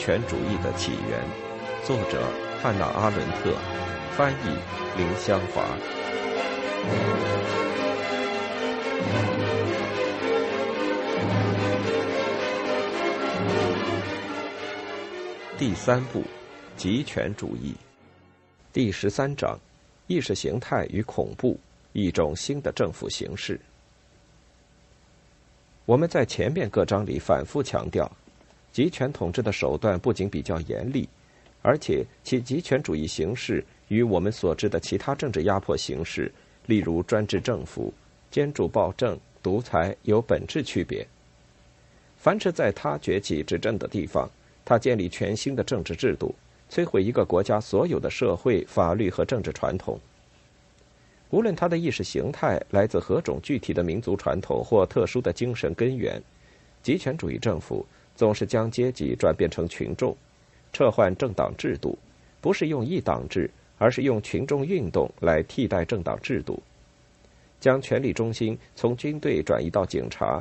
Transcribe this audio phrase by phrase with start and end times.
[0.00, 1.20] 权主义的起源，
[1.84, 2.26] 作者
[2.62, 3.54] 汉娜·阿伦特，
[4.16, 4.46] 翻译
[4.96, 5.62] 林香华。
[15.58, 16.24] 第三部，
[16.78, 17.74] 极权主义，
[18.72, 19.54] 第十三章，
[20.06, 21.60] 意识形态与恐怖，
[21.92, 23.60] 一种新的政府形式。
[25.84, 28.10] 我们在前面各章里反复强调。
[28.72, 31.08] 集权统治的手段不仅比较严厉，
[31.60, 36.32] 而且其集权主义形式与我们所知的其他政治压迫形式，
[36.66, 37.92] 例如专制政府、
[38.30, 41.06] 兼主暴政、独裁，有本质区别。
[42.16, 44.30] 凡是在他崛起执政的地方，
[44.64, 46.34] 他建立全新的政治制度，
[46.70, 49.98] 摧毁一个国家所有的社会、法律和政治传统。
[51.30, 56.22] 无论他的意识形态来自何种具体的民族传统或特殊的精神根源，
[56.82, 57.84] 集权主义政府。
[58.20, 60.14] 总是将阶级转变成群众，
[60.74, 61.98] 撤换政党制度，
[62.42, 66.62] 不是用一党制，而是用群众运动来替代政党制度，
[67.60, 70.38] 将权力中心从军队转移到警察，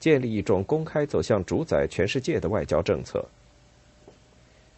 [0.00, 3.24] 建立一种公开走向主宰全世界的外交政策。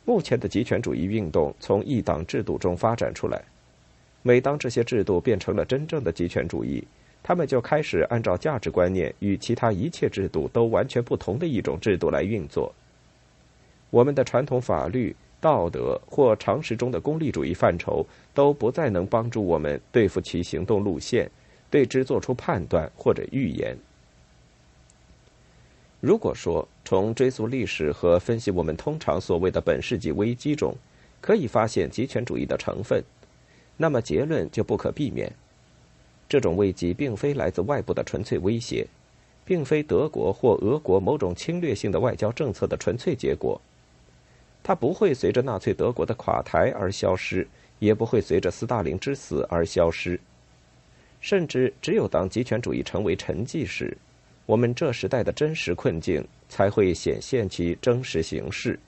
[0.04, 3.42] 目前的极权主义运动从一党制度中发展出来，
[4.20, 6.84] 每当这些制度变成了真正的极权主义。
[7.26, 12.72] 他们就开始按照价值观念与其他一切制度都完全不同的一种制度来运作。
[13.88, 21.30] 我们的传统法律、道德或常识中的功利主义范畴都不再能帮助我们对付其行动路线，
[21.70, 23.74] 对之做出判断或者预言。
[26.00, 30.76] 如果说从追溯历史和分析我们通常所谓的本世纪危机中
[31.22, 33.02] 可以发现极权主义的成分，
[33.78, 35.32] 那么结论就不可避免。
[36.28, 38.86] 这种危机并非来自外部的纯粹威胁，
[39.44, 43.60] 并非德国或俄国某种侵略性的外交政策的纯粹结果。
[44.62, 47.46] 它不会随着纳粹德国的垮台而消失，
[47.78, 50.18] 也不会随着斯大林之死而消失。
[51.20, 53.96] 甚至只有当极权主义成为沉寂时，
[54.46, 58.78] 我们这时代的真实困境才会显现其真实形式，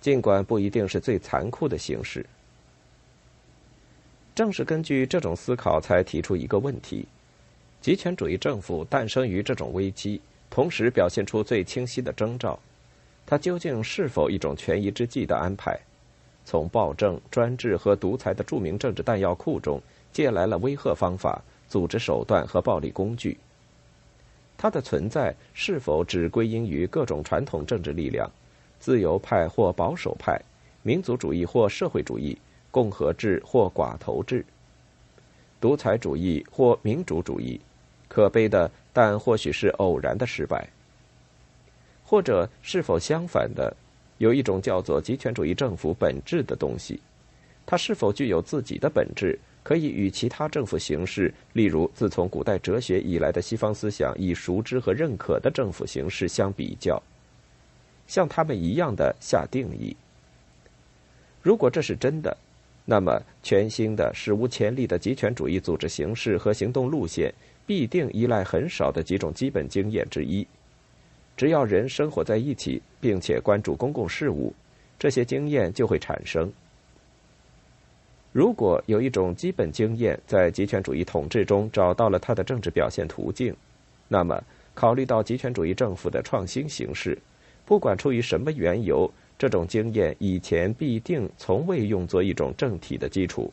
[0.00, 2.24] 尽管不一定是最残酷的形式。
[4.34, 7.06] 正是根据这种思考，才提出一个问题：
[7.80, 12.58] 极权主义政府诞生于这种危机，同时表现出最清晰的征兆。
[13.26, 15.78] 它究竟是否一种权宜之计的安排？
[16.44, 19.80] 从暴政、专制和独裁的著名政治弹药库中
[20.12, 23.36] 借来了威吓方法、组织手段和暴力工具？
[24.56, 28.30] 它的存在是否只归因于各种传统政治力量——
[28.80, 30.40] 自由派或保守派、
[30.82, 32.36] 民族主义或社会主义？
[32.72, 34.44] 共和制或寡头制，
[35.60, 37.60] 独裁主义或民主主义，
[38.08, 40.66] 可悲的，但或许是偶然的失败。
[42.02, 43.76] 或者是否相反的，
[44.16, 46.98] 有一种叫做极权主义政府本质的东西，
[47.66, 57.02] 它是否具有自己的本质，可以与其他政府形式，例如自从古代哲学以来的西方思想已熟知和认可的政府形式相比较，
[58.06, 59.94] 像他们一样的下定义？
[61.42, 62.34] 如果这是真的。
[62.84, 67.32] 那么，全新的、史无前例的极权主义组织形式和行动路线，
[67.64, 70.44] 必定依赖很少的几种基本经验之一。
[71.36, 74.52] 只要人生活在一起，并且关注公共事务，
[74.98, 76.52] 这些经验就会产生。
[78.32, 83.54] 如果有一种基本经验在极权主义统治中找到了它的政治表现途径，
[84.08, 84.42] 那么，
[84.74, 87.16] 考虑到极权主义政府的创新形式，
[87.64, 89.08] 不管出于什么缘由。
[89.42, 93.52] 这种经验以前必定从未用作一种政体的基础。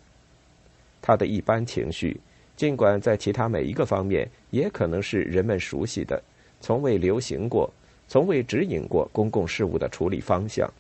[1.02, 2.16] 他的一般情绪，
[2.56, 6.22] 尽管在其他每一个方面也可能是人们熟悉的，
[6.62, 7.68] 从未流行过，
[8.08, 10.72] 从未指引过公共事务的处理方向。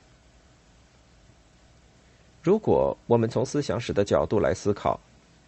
[2.44, 5.00] 如果我们从思想史的角度来思考，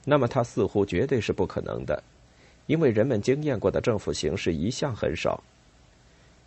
[0.04, 2.02] 那么它似乎绝对是不可能的，
[2.66, 5.44] 因为人们经验过的政府形式一向很少。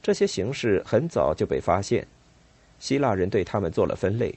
[0.02, 2.04] 这些形式很早就被发现。
[2.84, 4.34] 希腊人对他们做了分类，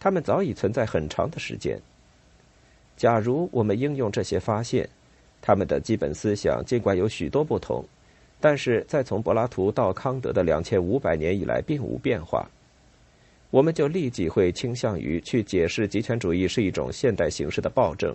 [0.00, 1.80] 他们早已存在很长的时间。
[2.96, 4.88] 假如我们应用这些发现，
[5.40, 7.84] 他们的基本思想尽管有许多不同，
[8.40, 12.50] 但是在从柏拉图到康德的两千五百年以来并无变化，
[13.50, 18.12] 我们就立即会倾向于去解释极权主义是一种现代形式的暴政，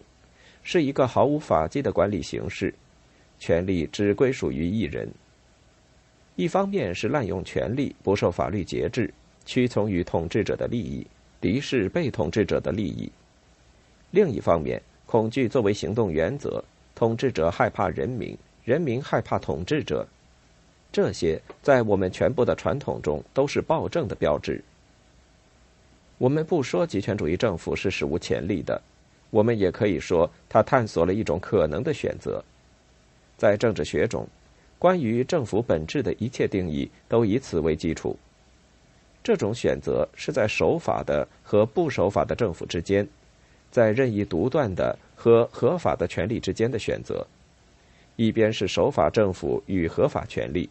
[0.64, 2.76] 是一个毫无法纪的管理形式，
[3.40, 5.10] 权力只归属于一人。
[6.36, 9.10] 一方面是滥用权力，不受法律节制。
[9.50, 11.08] 屈从于统治者的利益，
[11.42, 13.12] 敌视被统治者的利益。
[14.12, 16.64] 另一方面，恐惧作为行动原则，
[16.94, 20.08] 统治者害怕人民，人民害怕统治者。
[20.92, 24.64] 这些在我们全部的传统中都是暴政的标志。
[26.20, 28.80] 我们不说极权主义政府是史无前例的，
[29.32, 32.44] 我们也可以说他探索了一种可能的选择。
[33.36, 34.28] 在政治学中，
[34.78, 38.16] 关于政府本质的一切定义都以此为基础。
[39.30, 43.08] 这种选择是在守法的和不守法的政府之间，
[43.70, 47.24] 在任意独断的和合法的权利之间的选择。
[48.16, 50.68] 一边是守法政府与合法权利，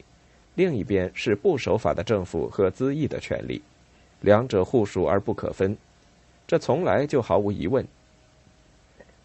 [0.56, 3.62] 另一边是不守法的政府和恣意的权利。
[4.22, 5.76] 两者互属而不可分，
[6.44, 7.86] 这从来就毫无疑问。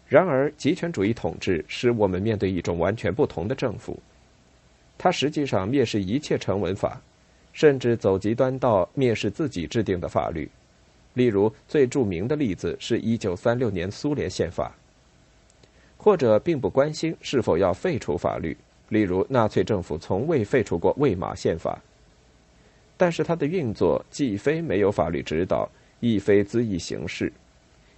[0.06, 4.00] 然而，极权主义统治使我们面对一种完全不同的政府，
[4.96, 7.02] 它实际上蔑视一切成文法，
[7.54, 10.46] 甚至走极端到蔑视自己制定的法律。
[11.14, 14.74] 例如，最著名的例子是一九三六年苏联宪法，
[15.96, 18.54] 或者并不关心是否要废除法律。
[18.88, 21.80] 例如，纳粹政府从未废除过魏玛宪法。
[22.96, 25.68] 但是它的运作既非没有法律指导，
[26.00, 27.32] 亦非恣意行事，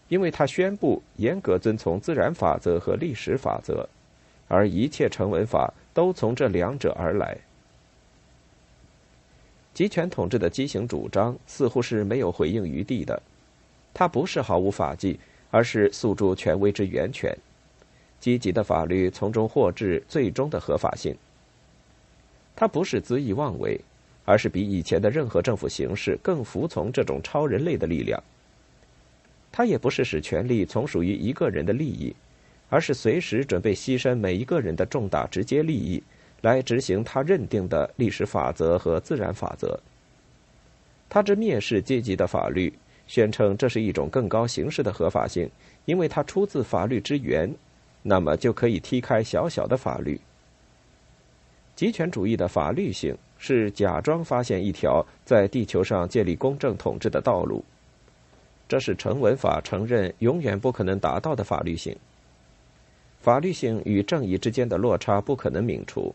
[0.09, 3.89] 因为它宣布严格遵从自然法则和历史法则，
[4.47, 7.37] 而一切成文法都从这两者而来。
[9.77, 13.23] 集权统治的畸形主张似乎是没有回应余地的，
[13.93, 15.21] 它不是毫无法纪，
[15.51, 17.37] 而是诉诸权威之源泉，
[18.19, 21.15] 积极的法律从中获致最终的合法性。
[22.57, 23.79] 它不是恣意妄为。
[24.29, 28.21] 而是比以前的任何政府形式更服从这种超人类的力量。
[29.53, 32.13] 他也不是使权力从属于一个人的利益，
[32.69, 36.03] 而是随时准备牺牲每一个人的重大直接利益，
[36.41, 39.79] 来执行他认定的历史法则和自然法则。
[41.09, 42.73] 他之蔑视阶级的法律，
[43.07, 45.49] 宣称这是一种更高形式的合法性，
[45.85, 47.53] 因为它出自法律之源，
[48.03, 50.21] 那么就可以踢开小小的法律。
[51.75, 53.17] 极权主义的法律性。
[53.39, 57.63] 是假装发现一条在地球上建立公正统治的道路，
[58.67, 61.95] 这是成文法承认永远不可能达到的法律性。
[63.21, 66.15] 法律性与正义之间的落差不可能泯除，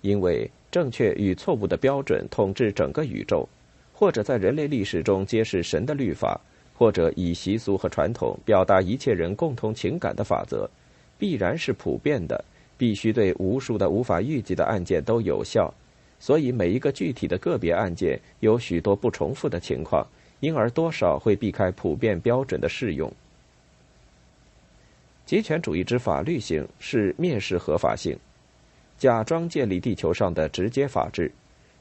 [0.00, 3.48] 因为正确与错误的标准统治整个宇宙，
[3.92, 6.40] 或者在人类历史中揭示神的律法，
[6.76, 10.68] 或者以习俗和传统表达一切人共同情感的法则，
[11.18, 12.44] 必然是普遍的，
[12.76, 15.72] 必须对无数的无法预计的案件都有效。
[16.20, 20.06] 所以，每一个具体的个别案件有许多不重复的情况，
[20.40, 23.12] 因而多少会避开普遍标准的适用。
[25.24, 28.18] 极权主义之法律性是蔑视合法性，
[28.98, 31.30] 假装建立地球上的直接法治，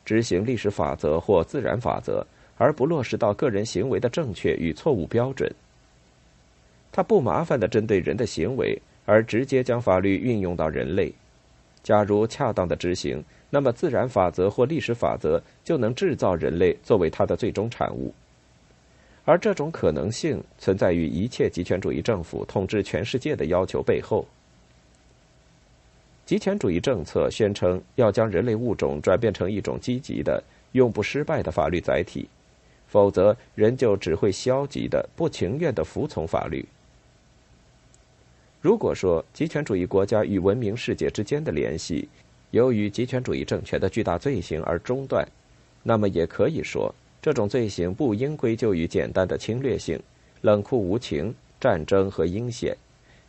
[0.06, 2.26] 执行历史法则或自然法则，
[2.58, 5.52] 而不落实到个人行为的正确与错误标准。
[6.92, 11.12] 他不麻烦的针对人的行为，而直接将法律运用到人类。
[11.84, 13.24] 假如恰当的执行。
[13.50, 18.14] 那么，自然法则或历史法则就能制造人类作为它的最终产物，
[19.24, 24.28] 而这种可能性存在于一切极权主义政府统治全世界的要求背后。
[26.28, 30.44] 极权主义政策宣称要将人类物种转变成一种积极的、
[30.74, 32.28] 永不失败的法律载体，
[32.86, 36.66] 否则人就只会消极的、不情愿的服从法律。
[38.60, 42.10] 如果说极权主义国家与文明世界之间的联系，
[42.52, 45.26] 由于极权主义政权的巨大罪行而中断，
[45.82, 49.98] 那么也可以说，这种罪行不应归咎于简单的侵略性、
[50.42, 52.76] 冷酷无情、战争和阴险，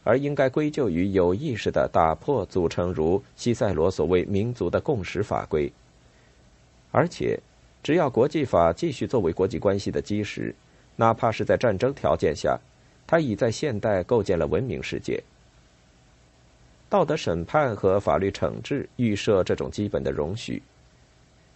[0.09, 5.71] 而应该归咎于有意识的打破组成如西塞罗所谓民族的共识法规。
[6.91, 7.39] 而且，
[7.83, 10.55] 只要国际法继续作为国际关系的基石，
[10.97, 12.59] 哪怕是在战争条件下，
[13.07, 15.23] 它已在现代构建了文明世界。
[16.89, 20.63] 道德审判和法律惩治预设这种基本的容许。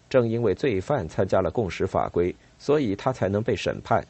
[0.07, 4.05] 正因为罪犯参加了共识法规，所以他才能被审判。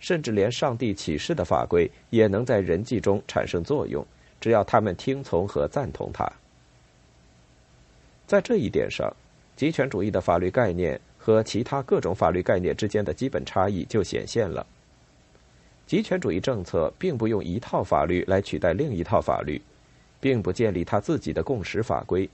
[0.00, 4.06] 甚至连上帝启示的法规也能在人际中产生作用，
[4.40, 6.30] 只要他们听从和赞同它。
[8.26, 9.14] 在这一点上，
[9.56, 14.66] 极权主义的法律概念和其他各种法律概念之间的基本差异就显现了。
[15.86, 19.60] 极权主义政策并不用一套法律来取代另一套法律。
[20.20, 22.28] 并不建立他自己的共识法规，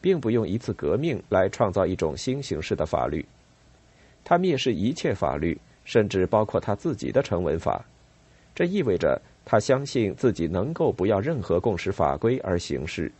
[0.00, 3.26] 并不用一次革命来创造一种新形式的法律。
[4.22, 7.84] 他蔑视一切法律，甚至包括他自己的成文法。
[8.54, 13.10] 这意味着他相信自己能够不要任何共识法规而行事，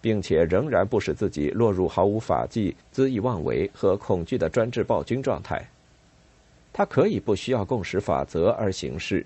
[0.00, 5.66] 并且仍然不使自己落入毫无法纪、恣意妄为和恐惧的专制暴君状态。
[6.72, 9.24] 他可以不需要共识法则而行事，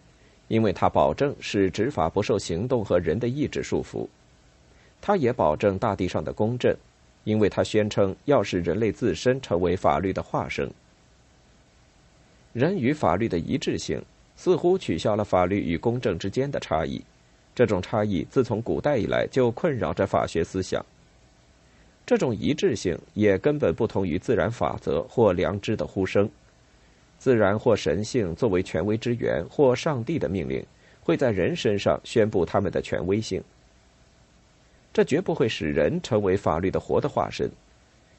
[0.48, 4.06] 因为他保证使执法不受行动和人的意志束缚。
[5.00, 6.74] 他也保证大地上的公正，
[7.24, 10.70] 因为他宣称要使人类自身成为法律的化身。
[12.52, 14.02] 人与法律的一致性，
[14.36, 17.02] 似乎取消了法律与公正之间的差异。
[17.54, 20.84] 这种差异自从古代以来就困扰着法学思想。
[22.06, 26.28] 这种一致性也根本不同于自然法则或良知的呼声。
[27.18, 30.64] 自然或神性作为权威之源或上帝的命令，
[31.02, 33.42] 会在人身上宣布他们的权威性。
[34.92, 37.50] 这绝不会使人成为法律的活的化身，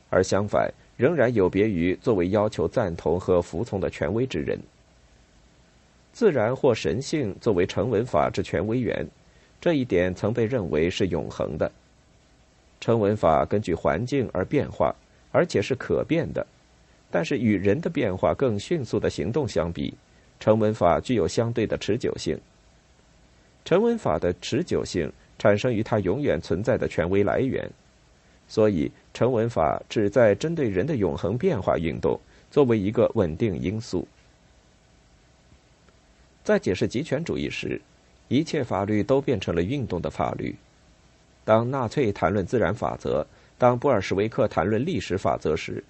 [0.10, 4.60] 而相反，仍然有别于作为要求赞同和服从的权威之人。
[6.12, 9.08] 自然或神性作为成文法之权威源。
[9.62, 11.70] 这一点曾被认为是永恒的。
[12.80, 14.96] 成文法根据环境而变化，
[15.32, 16.46] 而且是可变的。
[17.12, 19.94] 但是与人的变化更迅速的行动相比，
[20.40, 22.40] 成文法具有相对的持久性。
[23.66, 27.70] 成文法的持久性产生于它永远存在的权威来源，
[28.50, 32.20] 所以成文法旨在针对人的永恒变化运动
[32.52, 34.06] 作为一个稳定因素。
[36.44, 37.80] 在解释极权主义时。
[38.32, 40.56] 一切法律都变成了运动的法律。
[41.44, 43.26] 当纳粹谈论自然法则，
[43.58, 45.84] 当布尔什维克谈论历史法则时，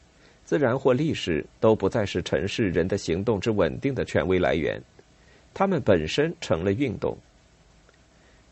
[0.46, 4.82] 自然或历史都不再是尘世人的行动之稳定的权威来源，
[5.54, 7.18] 他们本身成了运动。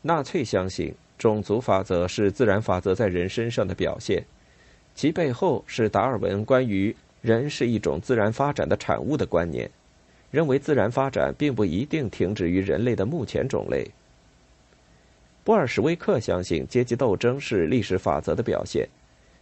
[0.02, 4.24] 纳粹相信种族法则是自然法则在人身上的表现，
[4.95, 9.69] 其背后是达尔文关于人是一种自然发展的产物的观念。
[10.29, 13.89] 认为自然发展并不一定停止于人类的目前种类。
[15.45, 18.86] 波尔什维克相信阶级斗争是历史法则的表现，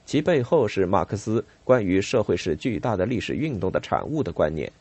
[0.05, 4.72] 其背后是马克思关于社会是巨大的历史运动的产物的观念。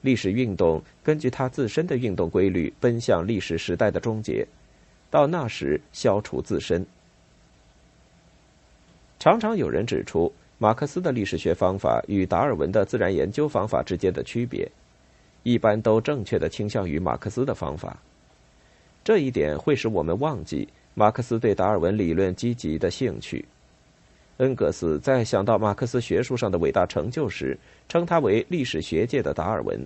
[0.00, 4.44] 历史运动根据它自身的运动规律奔向历史时代的终结，
[5.10, 6.84] 到那时消除自身。
[9.18, 14.70] 常常有人指出马克思的历史学方法与达尔文的自然研究方法之间的区别。
[15.42, 17.96] 一般都正确的倾向于马克思的方法，
[19.04, 23.44] 这一点会使我们忘记马克思对达尔文理论积极的兴趣。
[24.38, 27.56] 恩格斯在想到马克思学术上的伟大成就时，
[27.88, 29.80] 称他为历史学界的达尔文。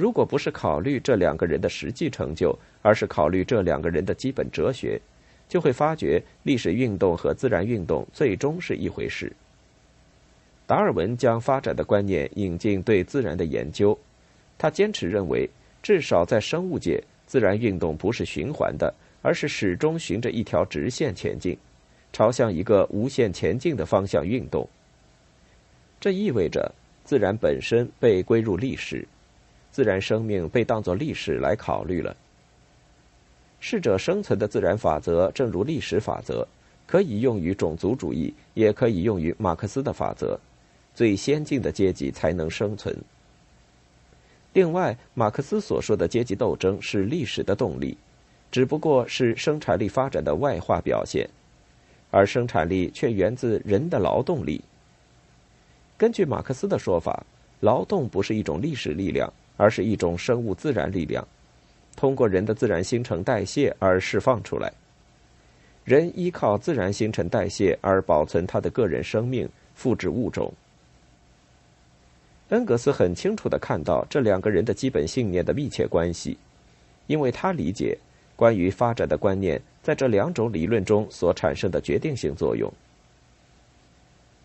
[0.00, 4.98] 如果不是考虑这两个人的实际成就，而是考虑这两个人的基本哲学，
[5.46, 9.30] 就会发觉历史运动和自然运动最终是一回事。
[10.66, 13.96] 达尔文将发展的观念引进对自然的研究。
[14.56, 15.46] 他坚持认为，
[15.82, 21.54] 至少在生物界，自然运动不是循环的，而是始终循着一条直线前进，
[22.10, 24.66] 朝向一个无限前进的方向运动。
[26.00, 26.72] 这意味着，
[27.04, 29.06] 自然本身被归入历史，
[29.72, 32.16] 自然生命被当作历史来考虑了。
[33.60, 36.46] 适者生存的自然法则，正如历史法则，
[36.86, 40.38] 可以用于种族主义，也可以用于马克思的法则：
[40.94, 42.96] 最先进的阶级才能生存。
[44.54, 47.96] 另外，马克思所说的阶级斗争是历史的动力，
[48.50, 51.28] 只不过是生产力发展的外化表现，
[52.10, 54.60] 而生产力却源自人的劳动力。
[55.96, 57.24] 根据马克思的说法，
[57.60, 59.30] 劳动不是一种历史力量，
[59.60, 61.22] 而是一种生物自然力量，
[61.94, 64.72] 通过人的自然新陈代谢而释放出来。
[65.84, 70.50] 人依靠自然新陈代谢而保存他的个人生命，复制物种。
[72.48, 76.38] 恩格斯很清楚的看到这两个人的基本信念的密切关系，
[77.06, 77.98] 因为他理解
[78.36, 82.72] 关于发展的观念在这两种理论中所产生的决定性作用。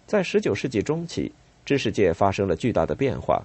[0.05, 1.31] 在十九世纪中期，
[1.63, 3.41] 知识界发生了巨大的变化，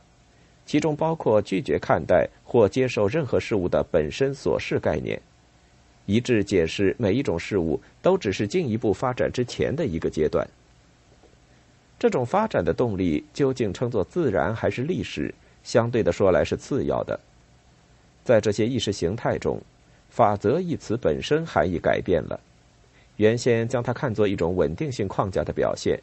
[0.71, 5.21] 其中包括拒绝看待或接受任何事物的本身所示概念，
[6.07, 10.49] 一致解释每一种事物都只是进一步发展之前的一个阶段。
[11.99, 15.35] 这种发展的动力究竟称作自然还是历史？
[15.65, 17.19] 相对的说来是次要的。
[18.23, 19.61] 在这些意识形态中
[20.09, 22.39] ，“法则”一词本身含义改变了。
[23.17, 26.01] 原先将它看作一种稳定性框架的表现，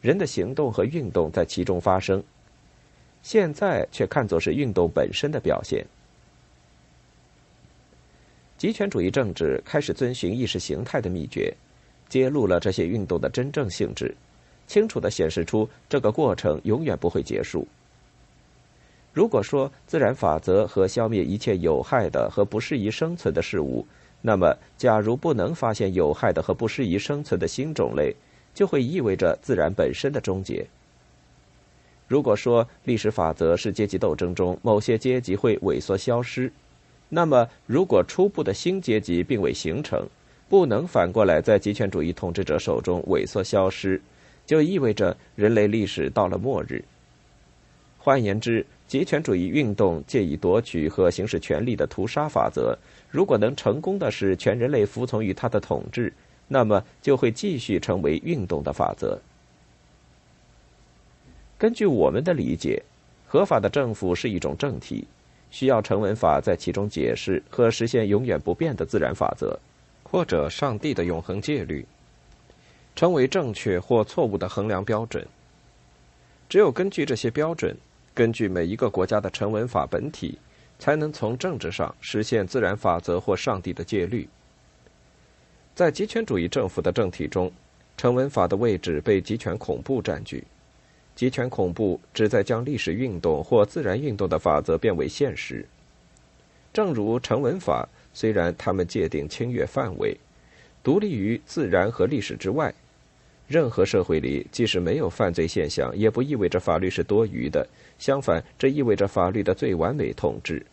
[0.00, 2.18] 人的行动和运动在其中发生；
[3.22, 5.84] 现在却看作是运动本身的表现。
[8.56, 11.54] 极权主义政治开始遵循意识形态的秘诀，
[12.08, 14.14] 揭露了这些运动的真正性质。
[14.66, 17.66] 清楚的显示出这个过程永远不会结束。
[19.12, 23.84] 如果说自然法则和消灭一切有害的和不适宜生存的事物，
[24.20, 28.14] 那么假如不能发现有害的和不适宜生存的新种类，
[28.54, 30.64] 就会意味着自然本身的终结。
[32.10, 36.50] 如果说历史法则是阶级斗争中某些阶级会萎缩消失，
[37.08, 40.04] 那么如果初步的新阶级并未形成，
[40.48, 44.02] 不能反过来在极权主义统治者手中萎缩消失。
[44.44, 46.82] 就意味着人类历史到了末日。
[47.96, 52.76] 换言之，极权主义运动借以夺取和行使权力的屠杀法则，
[53.08, 56.12] 如果能成功的使全人类服从于他的统治，
[56.48, 59.16] 那么就会继续成为运动的法则。
[61.60, 62.82] 根据我们的理解，
[63.26, 65.06] 合法的政府是一种政体，
[65.50, 69.58] 需要成文法在其中解释和实现永远不变的自然法则，
[70.02, 71.84] 或者上帝的永恒戒律，
[72.96, 75.22] 成为正确或错误的衡量标准。
[76.48, 77.76] 只有根据这些标准，
[78.14, 80.38] 根据每一个国家的成文法本体，
[80.78, 84.26] 才能从政治上实现自然法则或上帝的戒律。
[85.74, 87.52] 在极权主义政府的政体中，
[87.98, 90.42] 成文法的位置被极权恐怖占据。
[91.14, 95.66] 极权恐怖旨在将历史运动或自然运动的法则变为现实。
[96.72, 100.16] 正如成文法，虽然他们界定侵略范围，
[100.82, 102.72] 独立于自然和历史之外，
[103.48, 107.66] 任何社会里即使没有犯罪现象，也不意味着法律是多余的。
[107.98, 110.64] 相反，这意味着法律的最完美统治。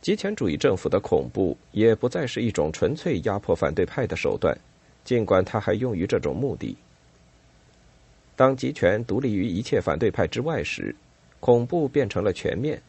[0.00, 4.56] 极权主义政府的恐怖也不再是一种纯粹压迫反对派的手段，
[5.04, 6.74] 尽管它还用于这种目的。
[8.40, 10.96] 当集权独立于一切反对派之外时，
[11.40, 12.80] 恐怖变成了全面。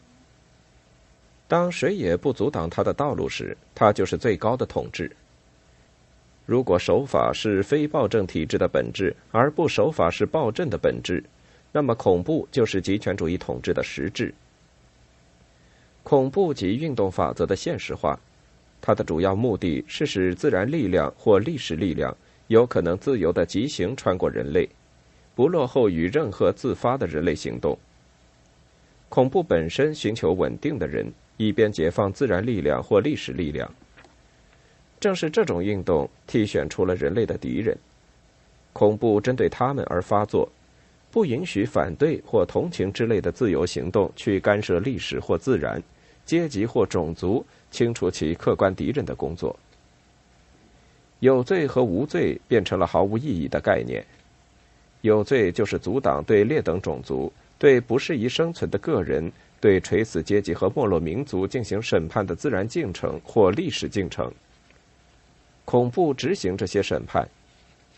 [1.46, 5.14] 当谁也不阻挡他的道路时，他就是最高的统治。
[6.46, 11.22] 如果守法是非暴政体制的本质，而不守法是暴政的本质，
[11.70, 14.32] 那么恐怖就是极权主义统治的实质。
[16.02, 18.18] 恐怖及运动法则的现实化，
[18.80, 22.16] 它的主要目的是使自然力量或历史力量
[22.46, 24.66] 有可能自由的疾行穿过人类。
[25.42, 27.76] 不落后于任何自发的人类行动。
[29.08, 31.04] 恐怖本身寻求稳定的人，
[31.36, 33.68] 以便解放自然力量或历史力量。
[35.00, 37.76] 正是这种运动替选出了人类的敌人。
[38.72, 40.48] 恐怖针对他们而发作，
[41.10, 45.82] 不允许反对或同情之类的自由行动去干涉历史或自然、
[46.24, 49.58] 阶级或种族清除其客观敌人的工作。
[51.18, 54.06] 有罪和无罪变成了毫无意义的概念。
[55.02, 64.32] 有罪就是阻挡对劣等种族、对不适宜生存的个人、对垂死阶级和没落民族进行审判的自然进程或历史进程。
[65.64, 67.28] 恐怖执行这些审判，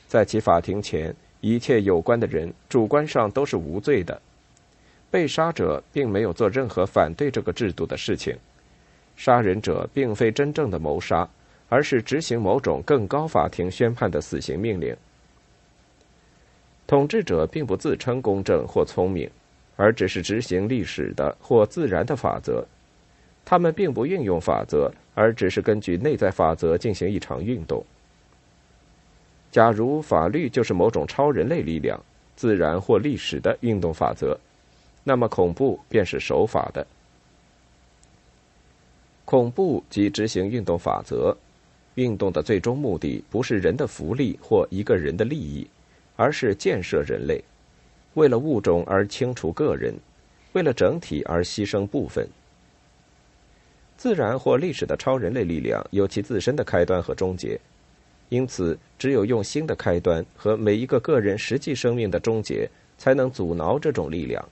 [0.07, 4.21] 在其法庭前，一切有关的人主观上都是无罪的。
[5.11, 8.37] 被杀者并没有做任何反对这个制度的事情，
[9.15, 11.29] 杀人者并非真正的谋杀，
[11.69, 14.97] 而是执行某种更高法庭宣判的死刑命令。
[16.87, 19.29] 统治者并不自称公正或聪明，
[19.77, 22.65] 而只是执行历史的或自然的法则。
[23.45, 27.85] 他们并不运用法则，而只是根据内在法则进行一场运动。
[29.51, 32.01] 假如法律就是某种超人类力量、
[32.37, 34.39] 自然或历史的运动法则，
[35.05, 36.87] 那么恐怖便是守法的。
[39.25, 41.37] 恐怖即执行运动法则，
[41.95, 45.67] 运动的最终目的不是人的福利或一个人的利益。
[46.17, 47.43] 而是建设人类，
[48.15, 49.95] 为了物种而清除个人，
[50.53, 52.29] 为了整体而牺牲部分。
[53.97, 57.59] 自然或历史的超人类力量有其自身的开端和终结，
[58.29, 64.47] 因此只有用新的开端和每一个个人实际生命的终结，才能阻挠这种力量。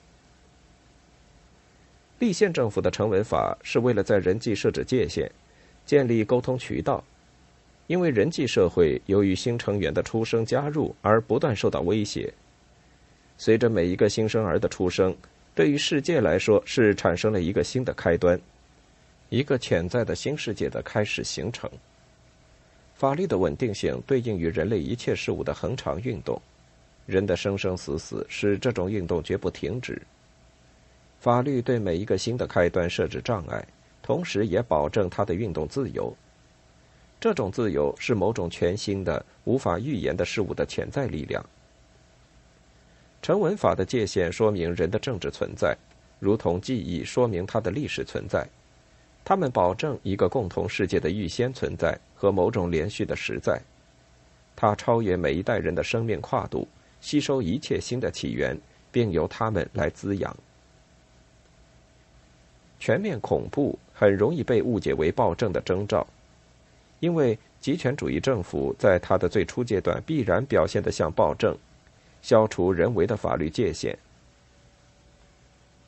[2.18, 5.30] 立宪政府的成文法是为了在人际设置界限，
[5.84, 7.02] 建立沟通渠道。
[7.92, 12.32] 因为人际社会由于新成员的出生加入而不断受到威胁。
[13.36, 15.14] 随着每一个新生儿的出生，
[15.54, 18.40] 对于世界来说是产生了一个新的开端，
[19.28, 21.70] 一个潜在的新世界的开始形成。
[22.94, 26.40] 法律的稳定性对应于人类一切事物的恒常运动，
[27.04, 30.00] 人的生生死死使这种运动绝不停止。
[31.20, 33.62] 法律对每一个新的开端设置障碍，
[34.02, 36.16] 同时也保证它的运动自由。
[37.22, 41.40] 这种自由是某种全新的、无法预言的事物的潜在力量。
[43.22, 45.72] 成文法的界限说明人的政治存在，
[46.18, 48.44] 如同记忆说明它的历史存在。
[49.24, 53.62] 它们保证一个共同世界的预先存在和某种连续的实在。
[54.56, 56.66] 它超越每一代人的生命跨度，
[57.00, 58.58] 吸收一切新的起源，
[58.90, 60.36] 并由它们来滋养。
[62.80, 66.04] 全面恐怖很容易被误解为暴政的征兆。
[67.02, 71.58] 因为极权主义政府在它的最初阶段必然表现得像暴政，
[72.22, 73.98] 消除人为的法律界限。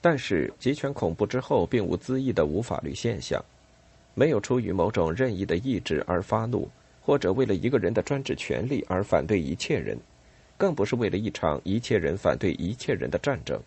[0.00, 3.40] 但是集权恐怖之后并无恣意的无法律现象，
[4.14, 6.68] 没有出于某种任意的意志而发怒，
[7.00, 9.96] 或者为了一个人的专制权利而反对一切人，
[10.58, 13.62] 更不是为了一场一切人反对一切人的战争。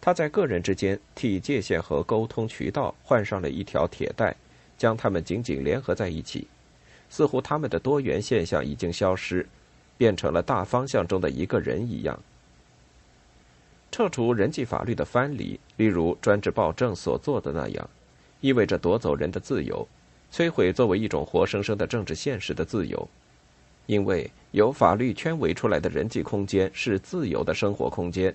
[0.00, 4.36] 他在个人之间替界限和沟通渠道换上了一条铁带，
[4.78, 6.46] 将它们紧紧联合在一起，
[7.10, 9.46] 似乎他们的多元现象已经消失，
[9.98, 12.18] 变成了大方向中的一个人一样。
[13.90, 17.90] 撤除人际法律的藩篱，例如专制暴政所做的那样，
[18.40, 19.86] 意味着夺走人的自由，
[20.32, 23.08] 摧毁作为一种活生生的政治现实的自由。
[23.86, 28.34] 因为由法律圈围出来的人际空间是自由的生活空间，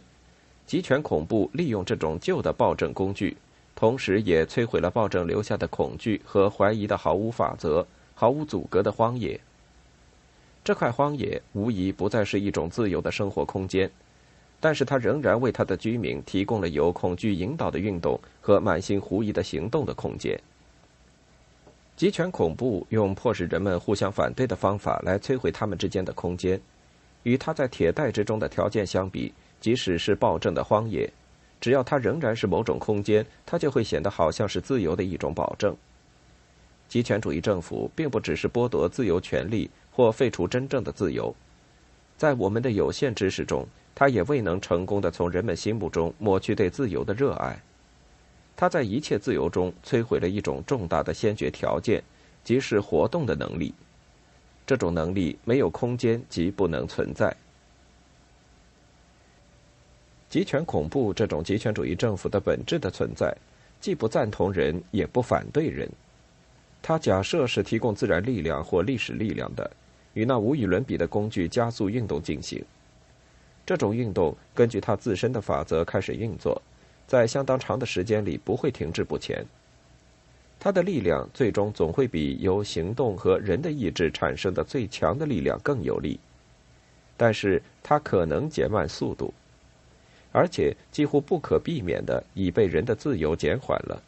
[0.66, 3.38] 集权恐怖利用这种旧的暴政工具，
[3.84, 9.38] 同时也摧毁了暴政留下的恐惧和怀疑的毫无法则、毫无阻隔的荒野。
[10.64, 13.92] 这块荒野无疑不再是一种自由的生活空间。
[14.62, 20.40] 但是它仍然为它的居民提供了由恐惧引导的运动和满心狐疑的行动的空间。
[21.98, 26.58] 集权恐怖用迫使人们互相反对的方法来摧毁他们之间的空间，
[27.24, 31.12] 与他在铁带之中的条件相比，即使是暴政的荒野，
[31.64, 35.74] 只要它仍然是某种空间，它就会显得好像是自由的一种保证。
[36.90, 41.34] 极权主义政府并不只是剥夺自由权利或废除真正的自由，
[42.18, 43.66] 在我们的有限知识中。
[43.96, 47.58] 他也未能成功的从人们心目中抹去对自由的热爱，
[48.58, 52.04] 他在一切自由中摧毁了一种重大的先决条件，
[52.44, 53.74] 即是活动的能力。
[54.68, 57.34] 这种能力没有空间即不能存在。
[60.34, 63.32] 极权恐怖这种极权主义政府的本质的存在，
[63.80, 65.88] 既不赞同人，也不反对人。
[66.82, 69.70] 他假设是提供自然力量或历史力量的，
[70.16, 72.66] 与那无与伦比的工具加速运动进行。
[73.64, 76.60] 这种运动根据它自身的法则开始运作，
[77.06, 79.46] 在相当长的时间里不会停滞不前。
[80.60, 86.20] 它的力量最终总会比由行动和人的意志产生的最强的力量更有力，
[87.16, 89.32] 但是它可能减慢速度，
[90.34, 94.04] 而且几乎不可避免的已被人的自由减缓了。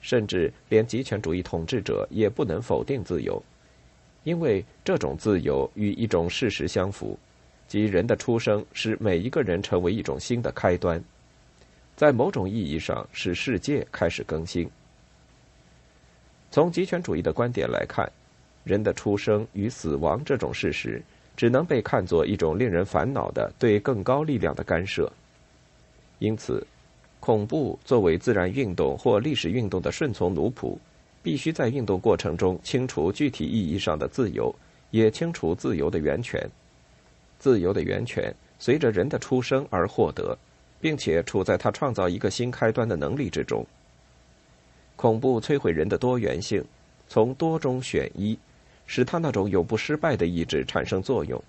[0.00, 3.40] 甚至连极权主义统治者也不能否定自由，
[4.24, 7.16] 因为这种自由与一种事实相符。
[7.66, 11.02] 即人的出生使每一个人成为一种新的开端，
[11.94, 14.70] 在某种意义上使世界开始更新。
[16.50, 18.10] 从极权主义的观点来看，
[18.64, 21.02] 人的出生与死亡这种事实
[21.38, 25.08] 只能被看作一种令人烦恼的对更高力量的干涉。
[26.18, 26.66] 因此，
[27.20, 30.76] 恐怖作为自然运动或历史运动的顺从奴仆，
[31.22, 34.52] 必须在运动过程中清除具体意义上的自由，
[34.90, 36.44] 也清除自由的源泉。
[37.38, 40.36] 自由的源泉随着人的出生而获得，
[40.80, 43.64] 并且处在他创造一个新开端的能力之中。
[44.96, 46.64] 恐怖摧毁人的多元性，
[47.06, 48.36] 从多中选一，
[48.88, 51.40] 使他那种永不失败的意志产生作用，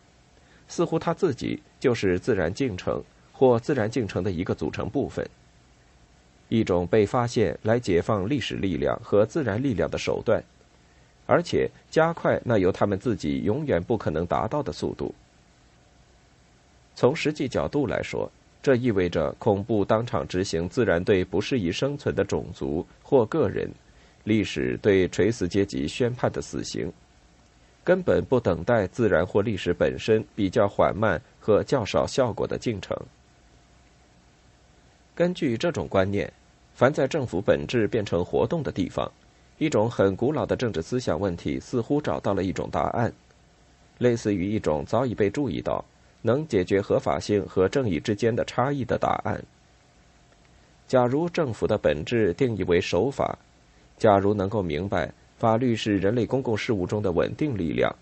[0.68, 5.28] 似乎他自己就是自然进程或自然进程的一个组成部分，
[6.50, 10.44] 一种被发现来解放历史力量和自然力量的手段，
[11.26, 15.16] 而且加快那由他们自己永远不可能达到的速度。
[16.94, 18.30] 从实际角度来说，
[18.62, 23.72] 这意味着恐怖当场执行自然对不适宜生存的种族或个人、
[24.26, 26.92] 历史对垂死阶级宣判的死刑，
[27.90, 32.96] 根本不等待自然或历史本身比较缓慢和较少效果的进程。
[35.16, 36.32] 根据这种观念，
[36.76, 39.12] 凡在政府本质变成活动的地方，
[39.58, 43.12] 一种很古老的政治思想问题似乎找到了一种答案，
[43.98, 45.84] 类似于一种早已被注意到。
[46.22, 49.42] 能解决合法性和正义之间的差异的答案。
[50.88, 53.40] 假如政府的本质定义为守法，
[53.98, 57.96] 假如能够明白法律是人类公共事务中的稳定力量，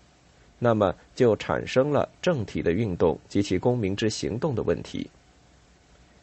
[0.58, 5.08] 那么就产生了政体的运动及其公民之行动的问题。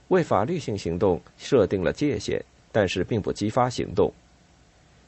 [0.09, 4.13] 为法律性行动设定了界限，但是并不激发行动。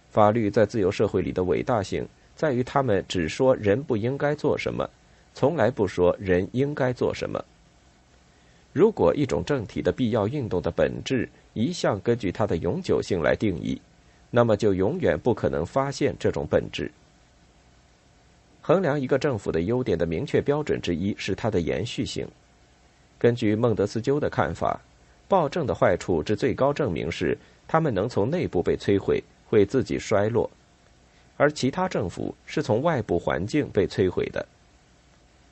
[0.10, 4.90] 法律在自由社会里的伟大性在于，他们只说人不应该做什么。
[5.34, 7.44] 从来不说人应该做什么。
[8.74, 13.80] 如果一种政体的必要运动的本质一向根据它的永久性来定义，
[14.30, 16.92] 那么就永远不可能发现这种本质。
[18.62, 22.28] 衡量一个政府的优点的明确标准之一是它的延续性。
[23.18, 24.80] 根据孟德斯鸠的看法，
[25.28, 27.38] 暴政的坏处之最高证明是，
[27.68, 30.50] 他们能从内部被摧毁，会自己衰落；
[31.38, 34.46] 而其他政府是从外部环境被摧毁的。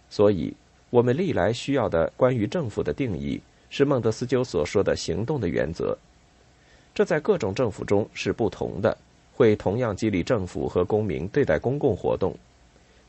[0.09, 0.53] 所以，
[0.89, 5.97] 我们历来需要的关于政府的定义，是孟德斯鸠所说的行动的原则。
[6.95, 8.97] 这在各种政府中是不同的，
[9.35, 12.33] 会同样激励政府和公民对待公共活动。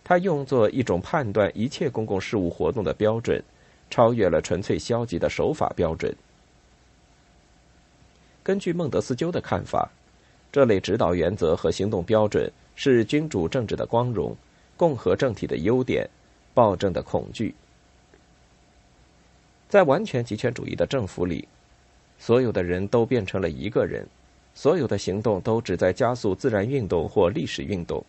[0.03, 3.41] 它用作一种判断一切公共事务活动的标准，
[3.89, 6.15] 超越了纯粹消极的守法标准。
[8.43, 9.89] 根据孟德斯鸠的看法，
[10.51, 14.37] 这类指导原则和行动标准是君主政治的光荣，
[14.77, 16.09] 共和政体的优点，
[16.55, 17.55] 暴政的恐惧。
[19.69, 21.47] 在完全极权主义的政府里，
[22.19, 24.07] 所有的人都变成了一个人，
[24.55, 28.05] 所有的行动都旨在加速自然运动或历史运动，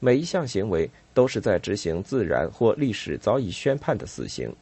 [0.00, 4.52] 每一项行为都是在执行自然或历史早已宣判的死刑。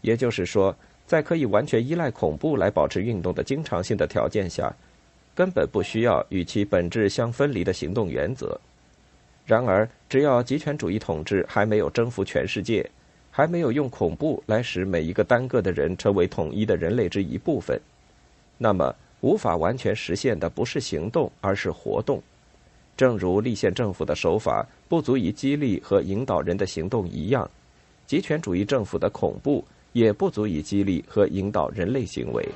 [0.00, 0.74] 也就是说。
[1.04, 4.74] 在可以完全依赖恐怖来保持运动的经常性的条件下，
[5.34, 8.58] 根本不需要与其本质相分离的行动原则。
[9.44, 12.88] 然而，只要极权主义统治还没有征服全世界，
[13.30, 17.78] 还没有用恐怖来使每一个单个的人成为统一的人类之一部分，
[18.58, 22.22] 那么无法完全实现的不是行动，而是活动。
[22.96, 27.50] 正如立宪政府的手法不足以激励和引导人的行动一样，
[28.06, 29.64] 极权主义政府的恐怖。
[29.92, 32.48] 也不足以激励和引导人类行为。